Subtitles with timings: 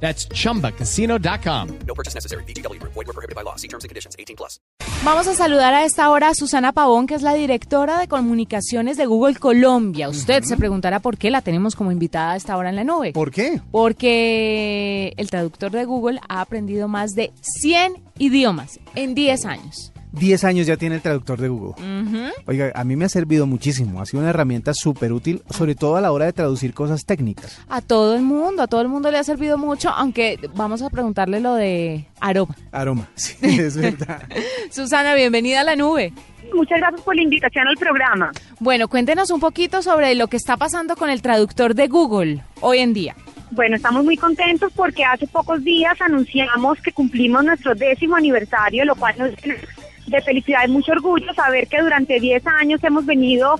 [0.00, 1.68] That's chumbacasino.com.
[1.86, 2.44] No purchase necessary.
[2.44, 2.80] BGW.
[2.82, 3.56] Void were prohibited by law.
[3.56, 4.14] See terms and conditions.
[4.18, 4.60] 18 plus.
[5.04, 8.96] Vamos a saludar a esta hora a Susana Pavón, que es la directora de comunicaciones
[8.96, 10.08] de Google Colombia.
[10.08, 13.12] Usted se preguntará por qué la tenemos como invitada a esta hora en la nube.
[13.12, 13.60] ¿Por qué?
[13.70, 19.92] Porque el traductor de Google ha aprendido más de 100 idiomas en 10 años.
[20.18, 21.74] 10 años ya tiene el traductor de Google.
[22.46, 24.00] Oiga, a mí me ha servido muchísimo.
[24.00, 27.60] Ha sido una herramienta súper útil, sobre todo a la hora de traducir cosas técnicas.
[27.68, 30.90] A todo el mundo, a todo el mundo le ha servido mucho, aunque vamos a
[30.90, 32.56] preguntarle lo de aroma.
[32.72, 34.22] Aroma, sí, es verdad.
[34.70, 36.12] Susana, bienvenida a la nube.
[36.54, 38.30] Muchas gracias por la invitación al programa.
[38.60, 42.78] Bueno, cuéntenos un poquito sobre lo que está pasando con el traductor de Google hoy
[42.78, 43.16] en día.
[43.50, 48.94] Bueno, estamos muy contentos porque hace pocos días anunciamos que cumplimos nuestro décimo aniversario, lo
[48.96, 49.56] cual nos llena
[50.06, 53.58] de felicidad y mucho orgullo saber que durante 10 años hemos venido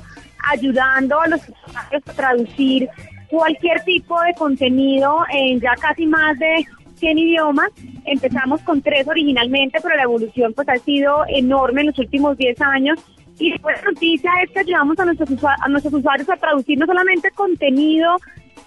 [0.50, 2.88] ayudando a los usuarios a traducir
[3.28, 6.64] cualquier tipo de contenido en ya casi más de
[6.97, 7.70] 100 idiomas.
[8.05, 12.60] Empezamos con tres originalmente, pero la evolución pues ha sido enorme en los últimos 10
[12.62, 12.98] años.
[13.38, 16.86] Y después la noticia es que ayudamos a nuestros, a nuestros usuarios a traducir no
[16.86, 18.16] solamente contenido,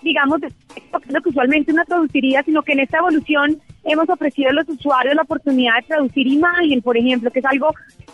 [0.01, 0.41] digamos,
[0.79, 4.67] es lo que usualmente uno traduciría, sino que en esta evolución hemos ofrecido a los
[4.67, 7.73] usuarios la oportunidad de traducir imagen, por ejemplo, que es algo,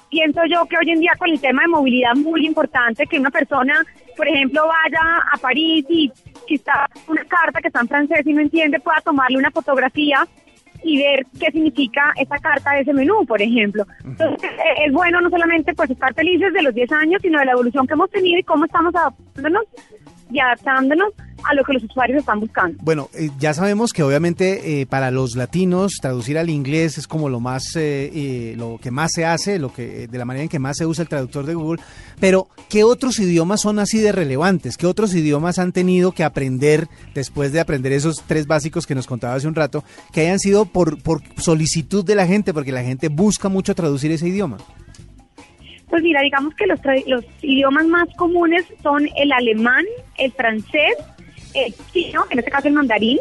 [0.10, 3.32] pienso yo, que hoy en día con el tema de movilidad muy importante, que una
[3.32, 3.86] persona,
[4.16, 6.12] por ejemplo, vaya a París y
[6.48, 10.28] si está una carta que está en francés y no entiende, pueda tomarle una fotografía
[10.84, 13.88] y ver qué significa esa carta de ese menú, por ejemplo.
[14.04, 17.46] Entonces, eh, es bueno no solamente pues estar felices de los 10 años, sino de
[17.46, 19.64] la evolución que hemos tenido y cómo estamos adaptándonos
[20.32, 21.14] y adaptándonos
[21.50, 22.78] a lo que los usuarios están buscando.
[22.82, 27.30] Bueno, eh, ya sabemos que obviamente eh, para los latinos traducir al inglés es como
[27.30, 30.50] lo más, eh, eh, lo que más se hace, lo que de la manera en
[30.50, 31.82] que más se usa el traductor de Google.
[32.20, 34.78] Pero ¿qué otros idiomas son así de relevantes?
[34.78, 39.08] ¿Qué otros idiomas han tenido que aprender después de aprender esos tres básicos que nos
[39.08, 42.84] contaba hace un rato, que hayan sido por por solicitud de la gente, porque la
[42.84, 44.58] gente busca mucho traducir ese idioma?
[45.90, 49.86] Pues mira, digamos que los, los idiomas más comunes son el alemán,
[50.18, 50.96] el francés,
[51.56, 53.20] el chino, en este caso el mandarín,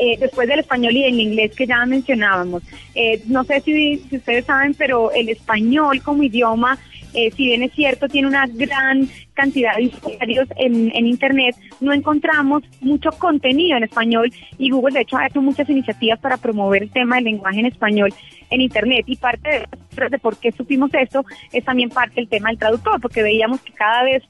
[0.00, 2.62] eh, después del español y del inglés que ya mencionábamos.
[2.94, 6.78] Eh, no sé si, ustedes saben, pero el español como idioma,
[7.14, 11.92] eh, si bien es cierto, tiene una gran cantidad de usuarios en, en Internet, no
[11.92, 16.82] encontramos mucho contenido en español y Google de hecho ha hecho muchas iniciativas para promover
[16.82, 18.12] el tema del lenguaje en español
[18.50, 22.50] en Internet y parte de, de por qué supimos esto es también parte del tema
[22.50, 24.22] del traductor, porque veíamos que cada vez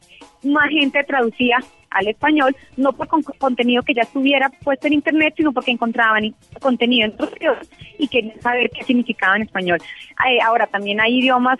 [0.43, 1.59] más gente traducía
[1.91, 6.35] al español, no por con- contenido que ya estuviera puesto en internet, sino porque encontraban
[6.61, 7.69] contenido en otros idiomas
[7.99, 9.79] y querían saber qué significaba en español.
[10.29, 11.59] Eh, ahora también hay idiomas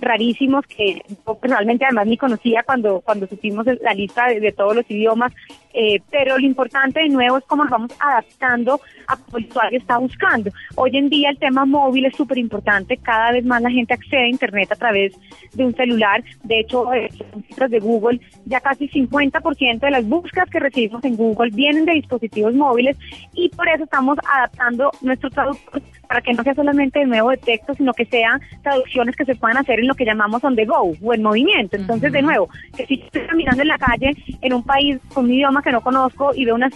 [0.00, 4.74] rarísimos que yo personalmente además ni conocía cuando cuando supimos la lista de, de todos
[4.74, 5.32] los idiomas,
[5.72, 9.78] eh, pero lo importante de nuevo es cómo nos vamos adaptando a cómo el usuario
[9.78, 10.50] está buscando.
[10.74, 14.24] Hoy en día el tema móvil es súper importante, cada vez más la gente accede
[14.24, 15.12] a Internet a través
[15.54, 17.08] de un celular, de hecho, eh,
[17.48, 21.92] cifras de Google, ya casi 50% de las búsquedas que recibimos en Google vienen de
[21.92, 22.96] dispositivos móviles
[23.34, 27.36] y por eso estamos adaptando nuestro traductor para que no sea solamente de nuevo de
[27.36, 30.64] texto, sino que sean traducciones que se puedan hacer en lo que llamamos on the
[30.64, 31.76] go o en movimiento.
[31.76, 35.32] Entonces, de nuevo, que si estoy caminando en la calle en un país con un
[35.32, 36.70] idioma que no conozco y veo una,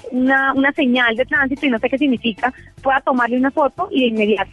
[0.54, 2.52] una, señal de tránsito y no sé qué significa,
[2.82, 4.50] pueda tomarle una foto y de inmediato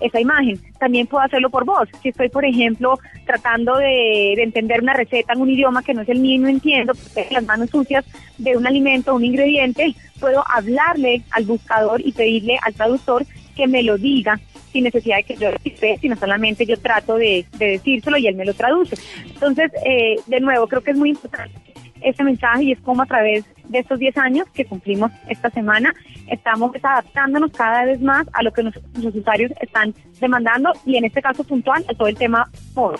[0.00, 0.58] esa imagen.
[0.78, 1.88] También puedo hacerlo por voz.
[2.02, 6.02] Si estoy, por ejemplo, tratando de, de entender una receta en un idioma que no
[6.02, 8.04] es el mío y no entiendo, tengo las manos sucias
[8.38, 13.24] de un alimento, un ingrediente, puedo hablarle al buscador y pedirle al traductor
[13.56, 14.38] que me lo diga
[14.72, 18.26] sin necesidad de que yo lo dicte, sino solamente yo trato de, de decírselo y
[18.26, 18.96] él me lo traduce.
[19.26, 21.67] Entonces, eh, de nuevo, creo que es muy importante
[22.02, 25.94] ese mensaje y es como a través de estos 10 años que cumplimos esta semana,
[26.28, 28.74] estamos adaptándonos cada vez más a lo que los
[29.14, 32.98] usuarios están demandando y en este caso puntual a todo el tema foro.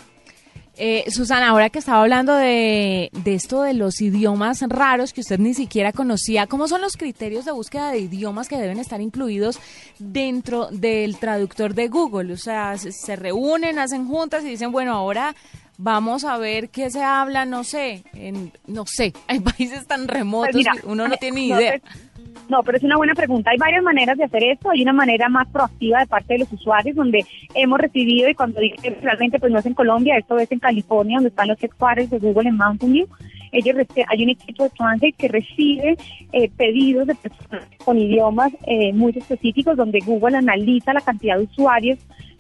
[0.81, 5.41] Eh, Susana, ahora que estaba hablando de, de esto de los idiomas raros que usted
[5.41, 9.59] ni siquiera conocía, ¿cómo son los criterios de búsqueda de idiomas que deben estar incluidos
[9.99, 12.33] dentro del traductor de Google?
[12.33, 15.35] O sea, se, se reúnen, hacen juntas y dicen, bueno, ahora
[15.79, 20.53] vamos a ver qué se habla, no sé, en, no sé, hay países tan remotos
[20.53, 21.81] Pues mira, que uno no tiene ni no idea.
[22.49, 23.51] No, pero es una buena pregunta.
[23.51, 24.71] Hay varias maneras de hacer esto.
[24.71, 28.61] Hay una manera más proactiva de parte de los usuarios, donde hemos recibido, y cuando
[28.61, 32.09] que realmente pues no es en Colombia, esto es en California, donde están los headquarters
[32.09, 33.07] de Google en Mountain View.
[33.53, 33.77] Ellos
[34.09, 35.97] hay un equipo de Translate que recibe
[36.33, 41.45] eh, pedidos de personas con idiomas eh, muy específicos, donde Google analiza la cantidad de
[41.45, 41.99] usuarios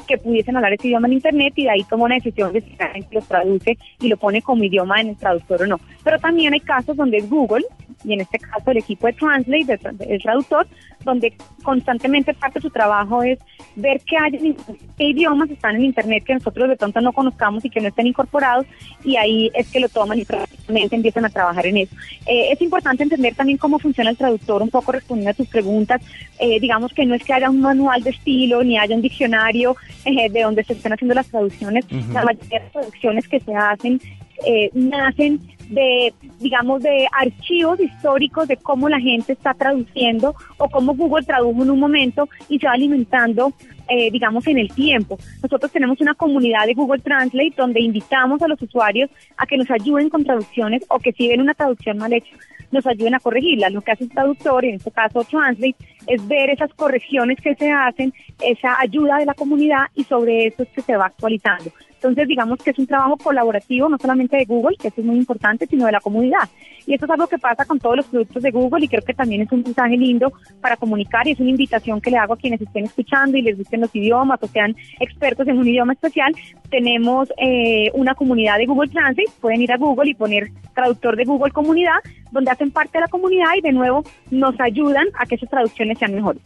[0.09, 2.77] que pudiesen hablar ese idioma en Internet y de ahí toma una decisión de si
[3.13, 5.81] los traduce y lo pone como idioma en el traductor o no.
[6.03, 7.65] Pero también hay casos donde es Google,
[8.05, 9.79] y en este caso el equipo de Translate,
[10.09, 10.67] el traductor,
[11.05, 13.39] donde constantemente parte de su trabajo es
[13.77, 14.57] ver qué hay
[14.97, 18.07] qué idiomas están en Internet que nosotros de pronto no conozcamos y que no estén
[18.07, 18.67] incorporados,
[19.05, 21.95] y ahí es que lo toman y prácticamente empiezan a trabajar en eso.
[22.27, 26.01] Eh, es importante entender también cómo funciona el traductor, un poco respondiendo a tus preguntas.
[26.39, 29.77] Eh, digamos que no es que haya un manual de estilo ni haya un diccionario
[30.05, 31.85] eh, de donde se estén haciendo las traducciones.
[32.13, 34.01] La mayoría de las traducciones que se hacen
[34.47, 40.95] eh, nacen de, digamos, de archivos históricos de cómo la gente está traduciendo o cómo
[40.95, 43.53] Google tradujo en un momento y se va alimentando,
[43.89, 45.19] eh, digamos, en el tiempo.
[45.43, 49.71] Nosotros tenemos una comunidad de Google Translate donde invitamos a los usuarios a que nos
[49.71, 52.35] ayuden con traducciones o que si ven una traducción mal hecha,
[52.71, 53.71] nos ayuden a corregirla.
[53.71, 55.77] Lo que hace el traductor, en este caso Translate,
[56.09, 58.13] es ver esas correcciones que se hacen,
[58.43, 61.71] esa ayuda de la comunidad y sobre eso es que se va actualizando.
[61.99, 65.17] Entonces, digamos que es un trabajo colaborativo, no solamente de Google, que eso es muy
[65.17, 66.49] importante, sino de la comunidad.
[66.87, 69.15] Y eso es algo que pasa con todos los productos de Google y creo que
[69.15, 72.37] también es un mensaje lindo para comunicar y es una invitación que le hago a
[72.37, 76.33] quienes estén escuchando y les gusten los idiomas o sean expertos en un idioma especial.
[76.71, 81.25] Tenemos eh, una comunidad de Google Translate, pueden ir a Google y poner traductor de
[81.25, 81.99] Google comunidad,
[82.31, 85.99] donde hacen parte de la comunidad y de nuevo nos ayudan a que esas traducciones
[85.99, 86.43] sean mejores.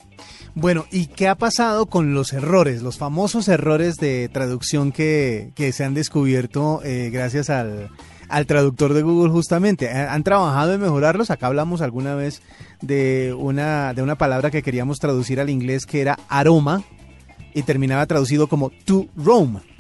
[0.55, 5.73] Bueno, ¿y qué ha pasado con los errores, los famosos errores de traducción que, que
[5.73, 7.89] se han descubierto eh, gracias al,
[8.29, 9.89] al traductor de Google justamente?
[9.91, 11.31] ¿Han han trabajado en mejorarlos?
[11.31, 12.43] Acá hablamos alguna vez
[12.83, 16.83] de una, de una palabra que queríamos traducir al inglés que era aroma
[17.55, 19.61] y terminaba traducido como to roam.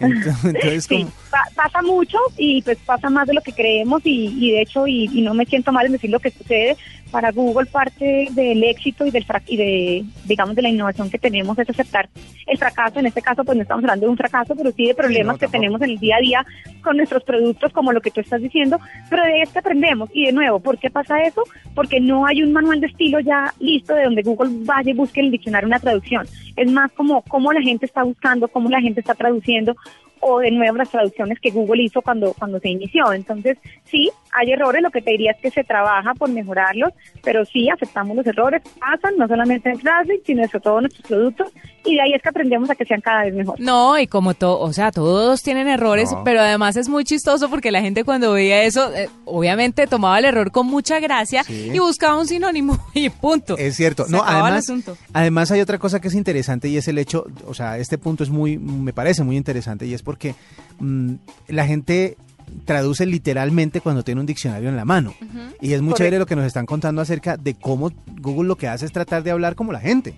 [0.00, 4.00] Entonces, entonces Sí, como- pa- pasa mucho y pues pasa más de lo que creemos
[4.04, 6.76] y, y de hecho, y, y no me siento mal en decir lo que sucede,
[7.10, 11.18] para Google parte del éxito y del frac- y de, digamos, de la innovación que
[11.18, 12.08] tenemos es aceptar
[12.46, 13.00] el fracaso.
[13.00, 15.38] En este caso, pues no estamos hablando de un fracaso, pero sí de problemas no,
[15.38, 16.46] que tenemos en el día a día
[16.82, 18.78] con nuestros productos, como lo que tú estás diciendo,
[19.08, 20.10] pero de este aprendemos.
[20.12, 21.42] Y de nuevo, ¿por qué pasa eso?
[21.74, 25.20] Porque no hay un manual de estilo ya listo de donde Google vaya y busque
[25.20, 26.26] en el diccionario una traducción.
[26.56, 29.76] Es más como cómo la gente está buscando, cómo la gente está traduciendo
[30.20, 33.12] o de nuevo las traducciones que Google hizo cuando, cuando se inició.
[33.12, 36.90] Entonces, sí, hay errores, lo que te diría es que se trabaja por mejorarlos,
[37.22, 41.48] pero sí aceptamos los errores, pasan no solamente en Translate, sino en todos nuestros productos,
[41.84, 43.64] y de ahí es que aprendemos a que sean cada vez mejores.
[43.64, 46.24] No, y como todo, o sea, todos tienen errores, No.
[46.24, 50.24] pero además es muy chistoso porque la gente cuando veía eso, eh, obviamente tomaba el
[50.26, 51.70] error con mucha gracia Sí.
[51.72, 53.56] y buscaba un sinónimo y punto.
[53.56, 54.04] Es cierto.
[54.04, 54.64] Se No, además,
[55.12, 58.22] además hay otra cosa que es interesante y es el hecho, o sea, este punto
[58.22, 60.34] es muy, me parece muy interesante y es porque
[60.80, 61.14] mm,
[61.48, 62.16] la gente
[62.64, 65.14] traduce literalmente cuando tiene un diccionario en la mano.
[65.60, 65.96] Y es muy Correcto.
[65.96, 67.90] chévere lo que nos están contando acerca de cómo
[68.20, 70.14] Google lo que hace es tratar de hablar como la gente.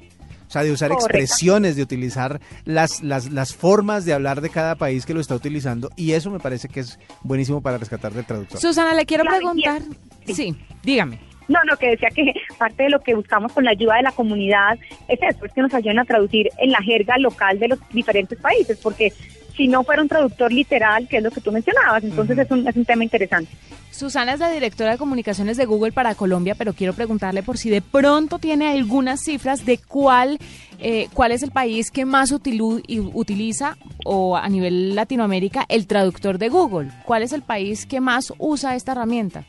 [0.47, 1.07] O sea, de usar Correcto.
[1.17, 5.37] expresiones, de utilizar las, las, las formas de hablar de cada país que lo está
[5.37, 5.91] utilizando.
[5.95, 8.59] Y eso me parece que es buenísimo para rescatar del traductor.
[8.61, 9.83] Susana, le quiero preguntar.
[10.27, 11.21] Sí, dígame.
[11.47, 14.13] No, no, que decía que parte de lo que buscamos con la ayuda de la
[14.13, 14.79] comunidad
[15.09, 18.39] es eso, es que nos ayuden a traducir en la jerga local de los diferentes
[18.39, 19.13] países, porque
[19.61, 22.67] si no fuera un traductor literal, que es lo que tú mencionabas, entonces es, un,
[22.67, 23.53] es un tema interesante.
[23.91, 27.69] Susana es la directora de comunicaciones de Google para Colombia, pero quiero preguntarle por si
[27.69, 30.39] de pronto tiene algunas cifras de cuál,
[30.79, 32.81] eh, cuál es el país que más utilu-
[33.13, 36.89] utiliza o a nivel Latinoamérica el traductor de Google.
[37.05, 39.45] ¿Cuál es el país que más usa esta herramienta?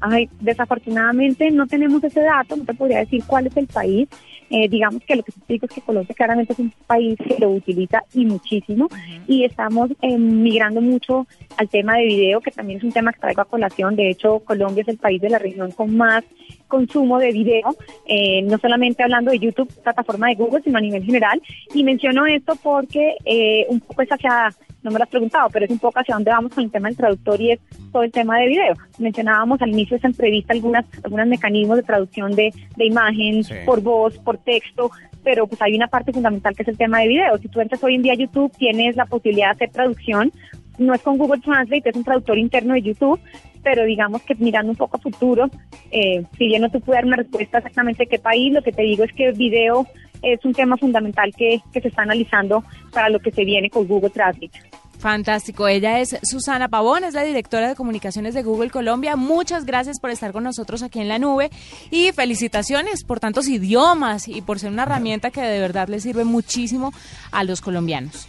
[0.00, 4.08] Ay, desafortunadamente no tenemos ese dato, no te podría decir cuál es el país.
[4.52, 7.38] Eh, digamos que lo que te digo es que Colombia claramente es un país que
[7.38, 8.88] lo utiliza y muchísimo
[9.28, 13.20] y estamos eh, migrando mucho al tema de video, que también es un tema que
[13.20, 13.94] traigo a colación.
[13.94, 16.24] De hecho, Colombia es el país de la región con más
[16.70, 21.04] consumo de video, eh, no solamente hablando de YouTube, plataforma de Google, sino a nivel
[21.04, 21.42] general.
[21.74, 24.48] Y menciono esto porque eh, un poco es hacia,
[24.82, 26.88] no me lo has preguntado, pero es un poco hacia dónde vamos con el tema
[26.88, 27.60] del traductor y es
[27.92, 28.74] todo el tema de video.
[28.98, 33.54] Mencionábamos al inicio de esta entrevista algunas, algunos mecanismos de traducción de, de imagen Sí.
[33.66, 34.90] por voz, por texto,
[35.22, 37.36] pero pues hay una parte fundamental que es el tema de video.
[37.38, 40.32] Si tú entras hoy en día a YouTube, tienes la posibilidad de hacer traducción.
[40.78, 43.20] No es con Google Translate, es un traductor interno de YouTube,
[43.62, 45.50] pero digamos que mirando un poco a futuro,
[45.90, 48.82] eh, si bien no te puedo dar una respuesta exactamente qué país, lo que te
[48.82, 49.86] digo es que el video
[50.22, 52.62] es un tema fundamental que, que se está analizando
[52.92, 54.60] para lo que se viene con Google Translate.
[55.00, 55.66] Fantástico.
[55.66, 59.16] Ella es Susana Pavón, es la directora de comunicaciones de Google Colombia.
[59.16, 61.50] Muchas gracias por estar con nosotros aquí en la nube
[61.90, 66.24] y felicitaciones por tantos idiomas y por ser una herramienta que de verdad le sirve
[66.24, 66.92] muchísimo
[67.32, 68.28] a los colombianos.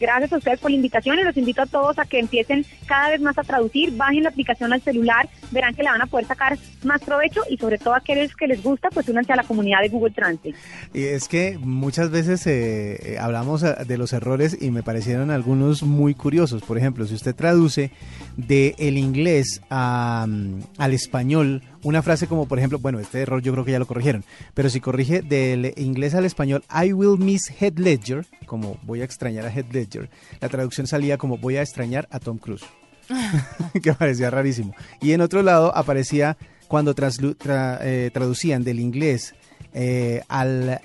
[0.00, 3.10] Gracias a ustedes por la invitación y los invito a todos a que empiecen cada
[3.10, 6.26] vez más a traducir, bajen la aplicación al celular, verán que le van a poder
[6.26, 9.44] sacar más provecho y sobre todo a aquellos que les gusta, pues únanse a la
[9.44, 10.54] comunidad de Google Translate.
[10.94, 15.30] Y es que muchas veces eh, eh, hablamos eh, de los errores y me parecieron
[15.30, 16.62] algunos muy curiosos.
[16.62, 17.90] Por ejemplo, si usted traduce
[18.36, 23.40] del el inglés a, mm, al español una frase como, por ejemplo, bueno, este error
[23.40, 24.24] yo creo que ya lo corrigieron,
[24.54, 29.04] pero si corrige del inglés al español, I will miss Head Ledger, como voy a
[29.04, 32.64] extrañar a Head Ledger, la traducción salía como voy a extrañar a Tom Cruise,
[33.82, 34.74] que parecía rarísimo.
[35.00, 36.36] Y en otro lado aparecía
[36.68, 39.34] cuando tra- eh, traducían del inglés
[39.72, 40.80] eh, al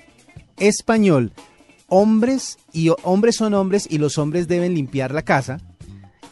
[0.56, 1.32] español,
[1.88, 5.58] hombres y hombres son hombres y los hombres deben limpiar la casa.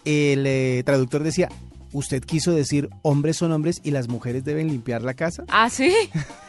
[0.05, 1.49] El eh, traductor decía,
[1.93, 5.45] usted quiso decir hombres son hombres y las mujeres deben limpiar la casa.
[5.49, 5.93] ¿Ah, sí?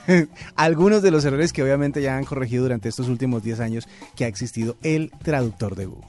[0.55, 4.25] Algunos de los errores que obviamente ya han corregido durante estos últimos 10 años que
[4.25, 6.07] ha existido el traductor de Google.